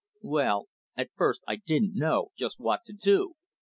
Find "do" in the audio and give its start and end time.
2.93-3.35